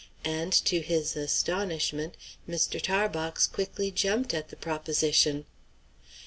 [0.25, 2.17] And, to his astonishment,
[2.49, 2.81] Mr.
[2.81, 5.45] Tarbox quickly jumped at the proposition.